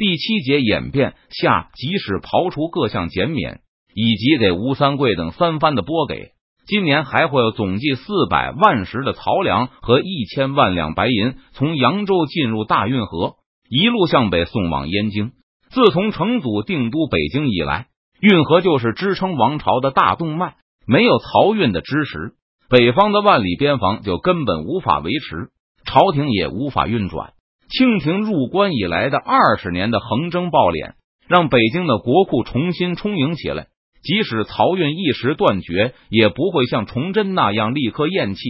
[0.00, 3.60] 第七节演变下，即使刨除各项减免
[3.94, 6.30] 以及给吴三桂等三番的拨给，
[6.66, 13.34] 今年还会有总计四百万石的漕粮和一千万两白银从扬州进入大运河，
[13.68, 15.32] 一路向北送往燕京。
[15.68, 17.88] 自从成祖定都北京以来，
[18.22, 20.54] 运河就是支撑王朝的大动脉，
[20.86, 22.32] 没有漕运的支持，
[22.70, 25.50] 北方的万里边防就根本无法维持，
[25.84, 27.34] 朝廷也无法运转。
[27.70, 30.94] 清廷入关以来的二十年的横征暴敛，
[31.28, 33.68] 让北京的国库重新充盈起来。
[34.02, 38.40] 即使漕运一时断绝，也不会像崇祯那样立刻咽气。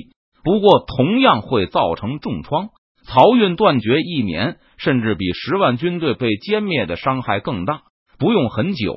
[0.43, 2.69] 不过，同样会造成重创。
[3.05, 7.83] 漕运断绝一年，甚至比十万军队被歼灭的伤害更大。
[8.19, 8.97] 不用很久，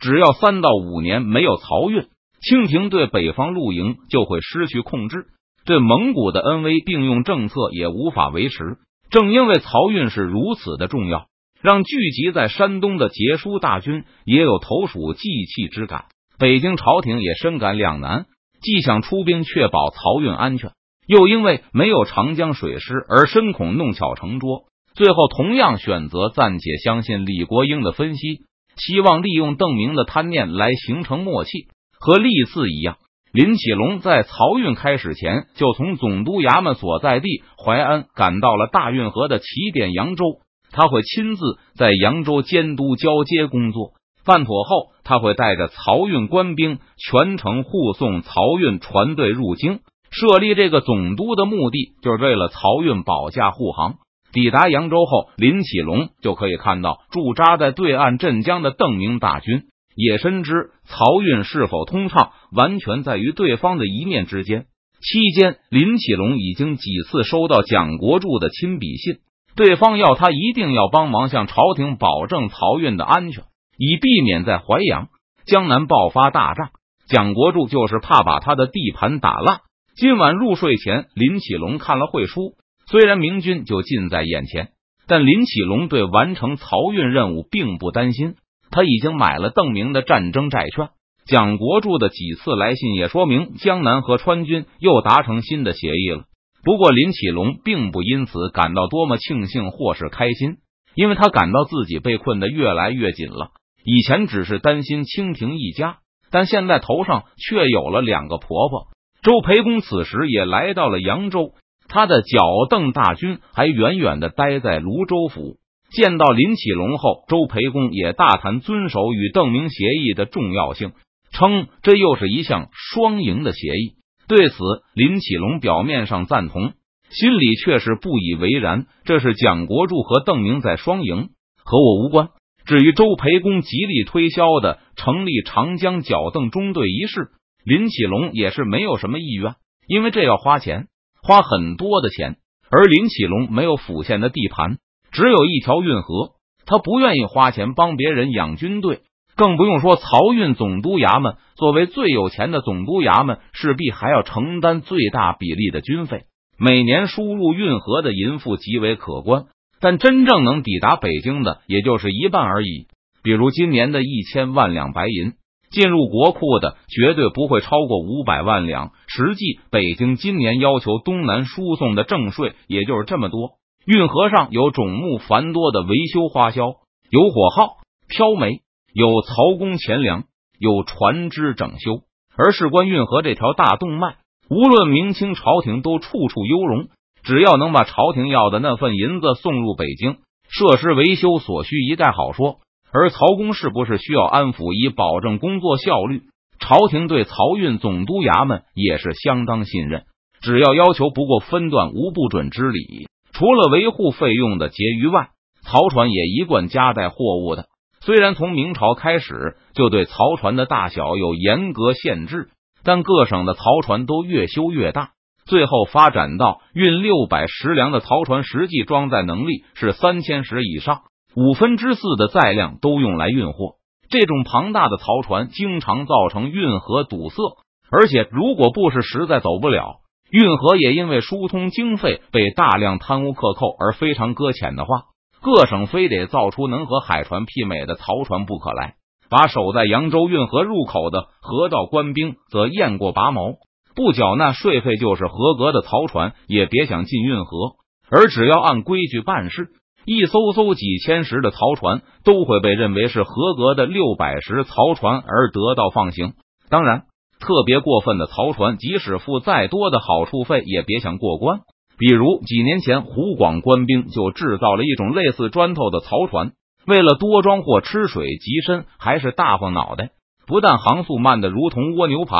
[0.00, 2.06] 只要三到五年没有漕运，
[2.40, 5.26] 清廷对北方露营就会失去控制，
[5.66, 8.78] 对蒙古的恩威并用政策也无法维持。
[9.10, 11.26] 正因为漕运是如此的重要，
[11.60, 16.04] 让聚集在山东的杰书大军也有投鼠忌器之感。
[16.38, 18.26] 北京朝廷也深感两难，
[18.62, 20.70] 既想出兵确保漕运安全，
[21.06, 24.64] 又因为没有长江水师而深恐弄巧成拙。
[24.94, 28.42] 最后，同样选择暂且相信李国英的分析，
[28.76, 31.68] 希望利用邓明的贪念来形成默契。
[32.02, 32.96] 和历次一样。
[33.32, 40.24] 林启龙在漕运开始前，就从总督衙门所在地淮安赶到了大运河的起点扬州。
[40.72, 41.42] 他会亲自
[41.76, 43.92] 在扬州监督交接工作，
[44.24, 49.78] 办妥后，他会带着漕运官兵全程护送漕运船队入京。
[50.10, 53.94] 设立这个总督的目的，就是为了漕运保驾护航。
[54.32, 59.69] 抵达扬州后，林启龙就可以看到驻扎在对岸镇江的邓明大军。
[60.00, 64.66] 也深知漕运是否通畅，完全在于对方的一念之间。
[65.00, 69.18] 期间，林启龙已经几次收到蒋国柱的亲笔信，
[69.56, 73.44] 对方要他一定要帮忙向朝廷保证漕运的安全，
[73.78, 75.08] 以避免在淮阳、
[75.46, 76.70] 江南爆发大战。
[77.08, 79.60] 蒋国柱就是怕把他的地盘打烂。
[79.96, 82.52] 今晚入睡前，林启龙看了会书，
[82.86, 84.68] 虽然明军就近在眼前，
[85.08, 88.36] 但林启龙对完成漕运任务并不担心。
[88.70, 90.90] 他已经买了邓明的战争债券，
[91.26, 96.24] 蒋国柱的几次来信也说明江南和川军又达成新的协议了。
[96.62, 100.56] 不过林启龙并不因此感到多么庆幸或是开心，
[100.94, 103.50] 因为他感到自己被困得越来越紧了。
[103.82, 108.88] 以前只是担心清廷一家，但现在头上却有了两个婆婆。
[109.22, 111.54] 周培公此时也来到了扬州，
[111.88, 115.56] 他的剿邓大军还远远的待在泸州府。
[115.92, 120.92] 见到林启龙后，周培公也大谈遵守与邓明协议的重要性，
[121.32, 123.94] 称这又是一项双赢的协议。
[124.28, 124.56] 对此，
[124.94, 126.74] 林启龙表面上赞同，
[127.10, 128.86] 心里却是不以为然。
[129.04, 131.30] 这是蒋国柱和邓明在双赢，
[131.64, 132.28] 和我无关。
[132.64, 137.30] 至于周培公极力推销的成立长江剿邓中队一事，
[137.64, 139.54] 林启龙也是没有什么意愿，
[139.88, 140.86] 因为这要花钱，
[141.20, 142.36] 花很多的钱，
[142.70, 144.78] 而林启龙没有府县的地盘。
[145.12, 146.32] 只有一条运河，
[146.66, 149.00] 他不愿意花钱帮别人养军队，
[149.36, 156.24] 更不用说漕运总督衙门作为最有钱的总督衙门，势必还要承担最大比例的军费。
[156.58, 159.46] 每年输入运河的银赋极为可观，
[159.80, 162.86] 但真正能抵达北京的也就是一半而已。
[163.22, 165.32] 比如今年的一千万两白银
[165.70, 168.92] 进入国库的，绝对不会超过五百万两。
[169.06, 173.59] 实际北京今年要求东南输送的正税，也就是这么多。
[173.90, 176.62] 运河上有种目繁多的维修花销，
[177.10, 178.60] 有火耗、漂煤，
[178.94, 180.26] 有曹工钱粮，
[180.60, 182.02] 有船只整修。
[182.36, 184.14] 而事关运河这条大动脉，
[184.48, 186.86] 无论明清朝廷都处处优容，
[187.24, 190.18] 只要能把朝廷要的那份银子送入北京，
[190.48, 192.58] 设施维修所需一概好说。
[192.92, 196.22] 而曹公是不是需要安抚以保证工作效率？
[196.60, 200.04] 朝廷对漕运总督衙门也是相当信任，
[200.42, 203.08] 只要要求不过分段，无不准之理。
[203.40, 205.30] 除了维护费用的结余外，
[205.64, 207.68] 漕船也一贯夹带货物的。
[208.02, 212.50] 虽然从明朝开始就对漕船的大小有严格限制，
[212.84, 215.12] 但各省的漕船都越修越大，
[215.46, 221.04] 最后发展到运六百石粮的漕船，实际装载能力是三千石以上，
[221.34, 223.76] 五分之四的载量都用来运货。
[224.10, 227.42] 这种庞大的漕船经常造成运河堵塞，
[227.90, 229.99] 而且如果不是实在走不了。
[230.30, 235.02] 运河也因为疏通经费被大量贪污克扣而非常搁浅的话，
[235.42, 238.94] 各省非得造出能和海船媲美的漕船不可来。
[239.28, 243.54] 把守在扬州运河入口的河道官兵则验过拔毛，
[243.94, 247.76] 不缴纳税费就是合格的漕船也别想进运河。
[248.10, 249.68] 而只要按规矩办事，
[250.04, 256.32] 一艘艘几千石的曹船都会被认为是合格的六百石曹船而得到放行。
[256.68, 257.04] 当然，
[257.40, 261.60] 特别过分的曹船，即使付再多的好处费，也别想过关。
[261.98, 266.52] 比如几年前，湖广官兵就制造了一种类似砖头的曹船，
[266.86, 270.10] 为了多装货、吃水极深，还是大方脑袋，
[270.46, 272.36] 不但航速慢的如同蜗牛爬，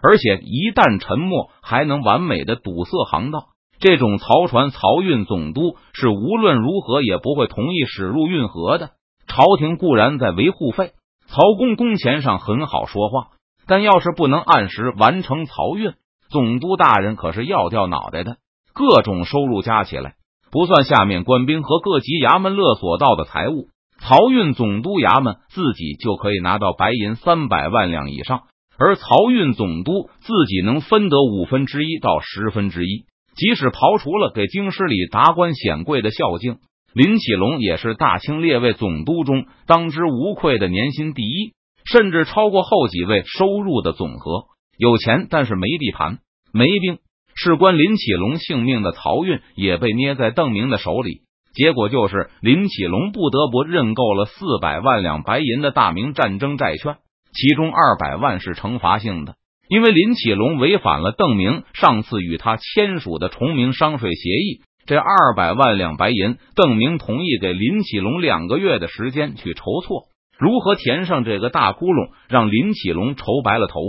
[0.00, 3.48] 而且一旦沉没，还能完美的堵塞航道。
[3.80, 8.90] 这种曹船，漕运总督是无论如何也不会同意驶入运河的。
[9.26, 10.92] 朝廷固然在维护费、
[11.26, 13.28] 曹工工钱上很好说话，
[13.66, 15.92] 但要是不能按时完成漕运，
[16.28, 18.36] 总督大人可是要掉脑袋的。
[18.72, 20.14] 各种收入加起来，
[20.50, 23.68] 不算下面官兵和各级衙门勒索到的财物，
[24.00, 28.42] 漕运总督衙门自己就可以拿到白银三百万两以上，
[28.76, 33.06] 而漕运总督自己能分得五分之一到十分之一。
[33.36, 36.58] 即使刨除了给京师里达官显贵的孝敬，
[36.92, 41.52] 林启龙也是大清列位总督中当之无愧的年薪第一，
[41.84, 44.44] 甚至超过后几位收入的总和。
[44.76, 46.18] 有钱，但是没地盘，
[46.52, 46.98] 没兵。
[47.36, 51.22] 事关林启龙性命的漕运也被捏在邓明的手里，
[51.52, 56.96] 结果就是林启龙不得不认购了四百万两白银的大明战争债券，
[57.32, 59.34] 其中二百万是惩罚性的，
[59.68, 64.60] 因为林启龙违反了邓明上次与他签署的崇明商税协议。
[64.86, 70.04] 这二百万两白银，邓明同意给林启龙两个月的时间去筹措
[70.38, 73.80] 如何填上这个大窟窿，让林启龙愁白了头。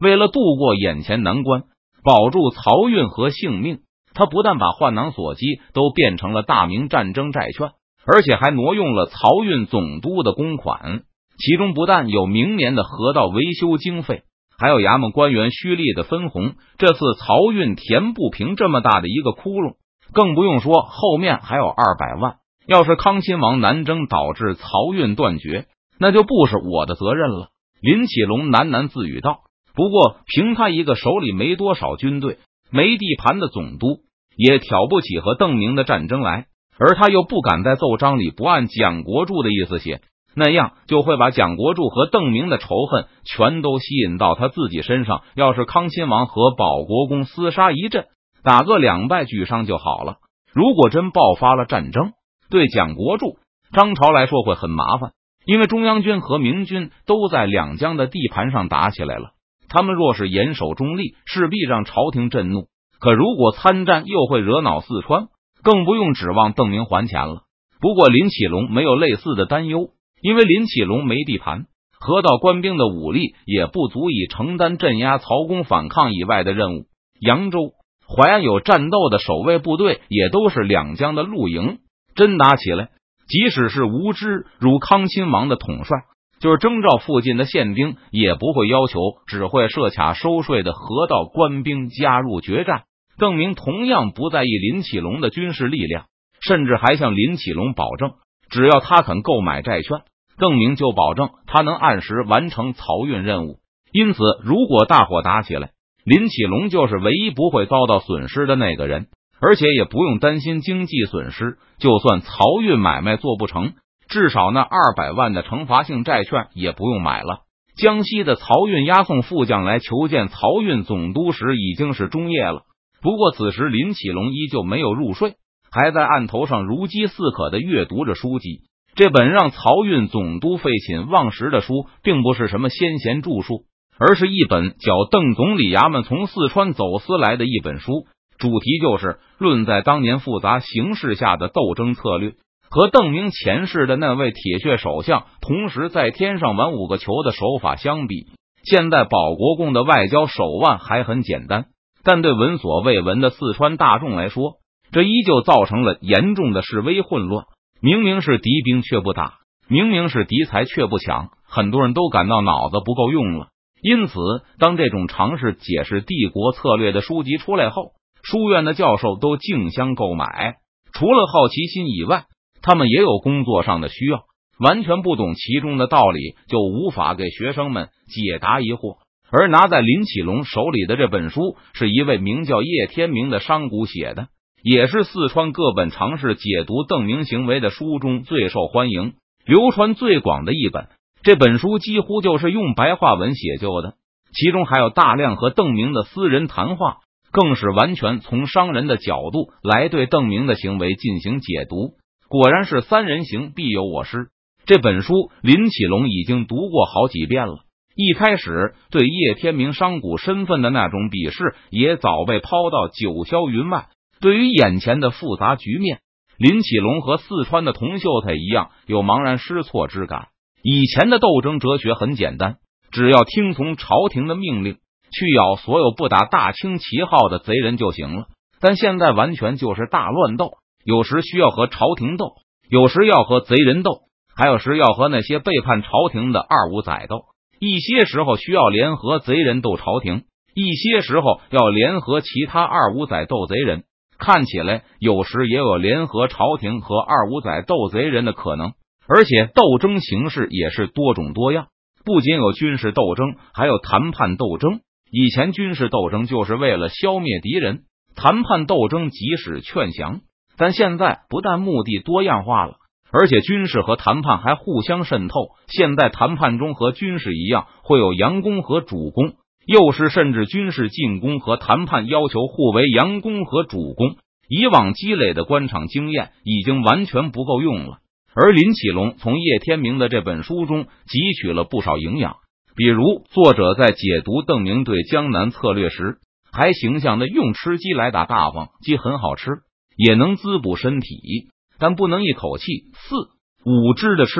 [0.00, 1.64] 为了度过眼前难关。
[2.04, 3.78] 保住漕运和性命，
[4.12, 7.70] 他不但把换囊所击都变成了大明战争债券，
[8.04, 11.02] 而且还挪用了漕运总督的公款。
[11.38, 14.24] 其中不但有明年的河道维修经费，
[14.58, 16.54] 还有衙门官员胥吏的分红。
[16.76, 19.76] 这次漕运填不平这么大的一个窟窿，
[20.12, 22.38] 更不用说后面还有二百万。
[22.66, 25.66] 要是康亲王南征导致漕运断绝，
[25.98, 27.48] 那就不是我的责任了。
[27.80, 29.40] 林启龙喃喃自语道。
[29.74, 32.38] 不过，凭他一个手里没多少军队、
[32.70, 34.00] 没地盘的总督，
[34.36, 36.46] 也挑不起和邓明的战争来。
[36.78, 40.00] 而他又不敢在奏章里不按蒋国柱的意思写，
[40.34, 45.22] 那样就会把蒋国柱和邓明的仇恨全都吸引到他自己身上。
[45.34, 48.06] 要是康亲王和保国公厮杀一阵，
[48.42, 50.16] 打个两败俱伤就好了。
[50.52, 52.12] 如果真爆发了战争，
[52.50, 53.36] 对蒋国柱、
[53.72, 55.12] 张朝来说会很麻烦，
[55.44, 59.32] 因为中央军和明军都在两江的地盘上打起来了。
[59.68, 62.66] 他们若是严守中立，势必让朝廷震怒。
[63.00, 65.28] 可如果参战，又会惹恼四川，
[65.62, 67.42] 更不用指望邓明还钱了。
[67.80, 69.88] 不过林启龙没有类似的担忧，
[70.20, 71.64] 因为林启龙没地盘，
[71.98, 76.84] 河道官兵的武力也不足以承担镇压曹公反抗以外的任务。
[77.20, 77.72] 扬州、
[78.06, 81.78] 淮安有战斗的守卫部队，也都是两江的露营。
[82.14, 82.90] 真打起来，
[83.32, 85.96] 即使是无知如康亲王的统帅。
[86.38, 92.82] 就是征召附近的宪兵，也不会要求只会设卡收税的河道官兵加入决战。
[93.16, 96.06] 邓明同样不在意林启龙的军事力量，
[96.40, 98.10] 甚至还向林启龙保证，
[98.50, 100.00] 只要他肯购买债券，
[100.36, 103.60] 邓明就保证他能按时完成漕运任务。
[103.92, 105.70] 因此，如果大伙打起来，
[106.04, 109.06] 林启龙就是唯一不会遭到损失的那个人，
[109.42, 111.58] 而且也不用担心经济损失。
[111.78, 113.72] 就算漕运买卖做不成。
[114.08, 117.40] 至少那二百万的惩罚性债券也不用买了。
[117.76, 122.62] 江西的漕运押送副将来求见漕运总督时，已经是中夜了。
[123.00, 125.36] 不过此时林启龙依旧没有入睡，
[125.70, 128.60] 还在案头上如饥似渴的阅读着书籍。
[128.94, 133.62] 这本让漕运总督废寝忘食的书，并不是什么先贤著述，
[133.98, 138.04] 而是一本叫邓总理衙门从四川走私来的一本书，
[138.42, 142.34] 主题就是论在当年复杂形势下的斗争策略。
[142.68, 148.26] 和邓明前世的那位铁血首相同时在天上玩五个球的手法相比，
[148.64, 151.66] 现在保国共的外交手腕还很简单，
[152.02, 154.54] 但对闻所未闻的四川大众来说，
[154.90, 157.44] 这依旧造成了严重的示威混乱。
[157.80, 159.34] 明明是敌兵却不打，
[159.68, 163.48] 明明是敌财却不抢，很多人都感到脑子不够用了。
[163.82, 164.14] 因此，
[164.58, 167.90] 当这种尝试解释帝国策略的书籍出来后，
[168.22, 170.56] 书院的教授都竞相购买。
[170.92, 172.24] 除了好奇心以外，
[172.62, 174.22] 他们也有工作上的需要，
[174.58, 178.98] 完全不懂其中的道理，就无法给学生们解答疑惑。
[179.30, 184.28] 而拿在林启龙手里的这本书，是一位名叫叶天明的商贾写的，
[184.62, 189.14] 也是四川各本尝试解读邓明行为的书中最受欢迎、
[189.46, 190.88] 流传最广的一本。
[191.22, 193.94] 这本书几乎就是用白话文写就的，
[194.34, 196.98] 其中还有大量和邓明的私人谈话，
[197.32, 201.94] 更是完全从商人的角度来对邓明的行为进行解读。
[202.28, 204.28] 果然是三人行必有我师。
[204.64, 207.56] 这本书林启龙已经读过好几遍了。
[207.94, 213.88] 一开始对叶天明商贾身份的那种鄙视，也早被抛到九霄云外。
[214.20, 215.98] 对于眼前的复杂局面，
[216.38, 220.28] 林启龙和四川的童秀才一样，有茫然失措之感。
[220.62, 222.56] 以前的斗争哲学很简单，
[222.92, 224.76] 只要听从朝廷的命令，
[225.12, 228.26] 去咬所有不打大清旗号的贼人就行了。
[228.60, 230.52] 但现在完全就是大乱斗，
[230.84, 232.34] 有时需要和朝廷斗，
[232.68, 234.02] 有时要和贼人斗，
[234.36, 237.24] 还有时要和那些背叛朝廷的二五仔斗。
[237.58, 243.84] 一些时候需要联合贼人斗朝廷，一些时候要联合其他二五仔斗贼人。
[244.18, 248.72] 看起来有时也有联合朝廷和二五仔斗贼人的可能，
[249.08, 251.66] 而且斗争形式也是多种多样，
[252.04, 254.80] 不仅有军事斗争，还有谈判斗争。
[255.14, 257.82] 以前军事斗争就是为了消灭敌人，
[258.16, 260.22] 谈判斗争即使劝降，
[260.56, 262.76] 但现在不但目的多样化了，
[263.12, 265.34] 而且军事和谈判还互相渗透。
[265.68, 269.34] 现在谈判中和军事一样，会有佯攻和主攻。
[269.66, 274.16] 又是甚至军事进攻和谈判要求互为佯攻和主攻，
[274.48, 277.98] 以往积累的官场经验已经完全不够用了。
[278.34, 282.38] 而林启龙从叶天明的这本书中汲取了不少营养，
[282.74, 286.18] 比如作者在解读邓明对江南策略时，
[286.52, 288.68] 还形象的用吃鸡来打大方。
[288.82, 289.50] 鸡很好吃，
[289.96, 291.48] 也能滋补身体，
[291.78, 292.64] 但不能一口气
[292.94, 293.16] 四
[293.64, 294.34] 五只的吃，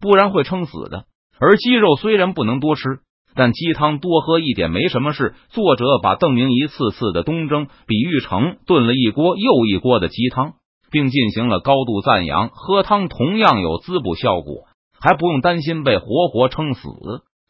[0.00, 1.04] 不然会撑死的。
[1.38, 3.00] 而鸡肉虽然不能多吃。
[3.36, 5.34] 但鸡汤多喝一点没什么事。
[5.48, 10.52] 作者把邓明一次次的东征比喻成炖了一锅又一锅的鸡汤，
[10.92, 12.50] 并进行了高度赞扬。
[12.50, 14.68] 喝汤同样有滋补效果，
[15.00, 16.88] 还不用担心被活活撑死，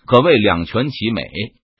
[0.07, 1.31] 可谓两全其美。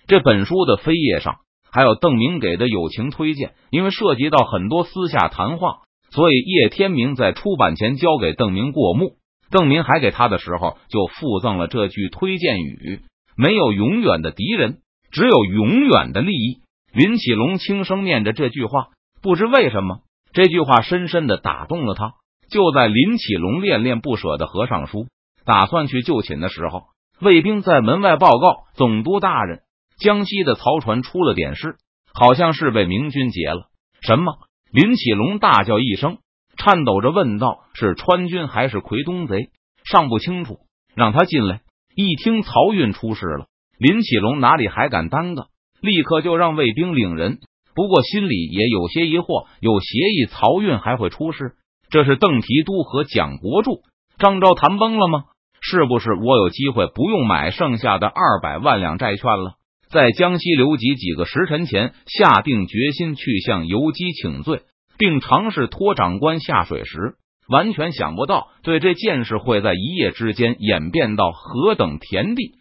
[0.07, 1.37] 这本书的扉页上
[1.71, 9.17] 还有邓明给的友情推荐，因为涉及到很多私下谈话，所以叶天明在出版前交给邓明过目。
[9.51, 13.03] 邓明还给他的时候，就附赠了这句推荐语。
[13.37, 14.79] 没有永远的敌人，
[15.11, 16.61] 只有永远的利益。
[16.93, 18.89] 林启龙轻声念着这句话，
[19.23, 20.01] 不知为什么，
[20.33, 22.15] 这句话深深的打动了他。
[22.49, 25.07] 就在林启龙恋恋不舍的合上书，
[25.45, 26.83] 打算去就寝的时候，
[27.21, 29.61] 卫兵在门外报告：“总督大人，
[29.99, 31.77] 江西的曹船出了点事，
[32.13, 33.69] 好像是被明军劫了。”
[34.03, 34.35] 什么？
[34.73, 36.19] 林启龙大叫一声，
[36.57, 39.51] 颤抖着问道：“是川军还是奎东贼？
[39.85, 40.59] 尚不清楚，
[40.95, 41.61] 让他进来。”
[41.97, 43.47] 一听漕运出事了，
[43.79, 45.47] 林启龙哪里还敢耽搁，
[45.81, 47.39] 立刻就让卫兵领人。
[47.77, 51.53] 不过心里也有些疑惑，有协议漕运还会出事？
[51.91, 53.83] 这是邓提督和蒋国柱、
[54.19, 55.25] 张昭谈崩了吗？
[55.67, 59.55] 是不是我有机会不用买剩下的二百万两债券了？
[59.91, 64.63] 在江西刘吉几个时辰前下定决心去向游击请罪，
[64.99, 67.15] 并尝试拖长官下水时。
[67.49, 72.53] 完全想不到，对这件事会在一夜之间演变到何等田地。